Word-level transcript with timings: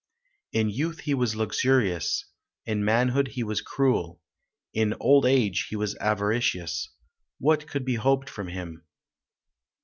In 0.51 0.71
youth 0.71 1.01
he 1.01 1.13
was 1.13 1.35
luxurious; 1.35 2.25
In 2.65 2.83
manhood 2.83 3.27
he 3.27 3.43
was 3.43 3.61
cruel; 3.61 4.19
In 4.73 4.95
old 4.99 5.27
age 5.27 5.67
he 5.69 5.75
was 5.75 5.95
avaricious: 5.97 6.89
What 7.37 7.67
could 7.67 7.85
be 7.85 7.97
hoped 8.01 8.27
from 8.27 8.47
him? 8.47 8.83